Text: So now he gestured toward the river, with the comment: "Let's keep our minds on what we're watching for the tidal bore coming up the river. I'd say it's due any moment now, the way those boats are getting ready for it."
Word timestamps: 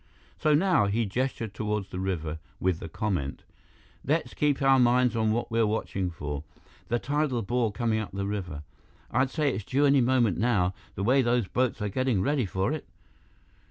So 0.39 0.55
now 0.55 0.87
he 0.87 1.05
gestured 1.05 1.53
toward 1.53 1.91
the 1.91 1.99
river, 1.99 2.39
with 2.59 2.79
the 2.79 2.89
comment: 2.89 3.43
"Let's 4.03 4.33
keep 4.33 4.59
our 4.63 4.79
minds 4.79 5.15
on 5.15 5.31
what 5.31 5.51
we're 5.51 5.67
watching 5.67 6.09
for 6.09 6.43
the 6.87 6.97
tidal 6.97 7.43
bore 7.43 7.71
coming 7.71 7.99
up 7.99 8.11
the 8.11 8.25
river. 8.25 8.63
I'd 9.11 9.29
say 9.29 9.53
it's 9.53 9.63
due 9.63 9.85
any 9.85 10.01
moment 10.01 10.39
now, 10.39 10.73
the 10.95 11.03
way 11.03 11.21
those 11.21 11.47
boats 11.47 11.83
are 11.83 11.87
getting 11.89 12.19
ready 12.23 12.47
for 12.47 12.73
it." 12.73 12.87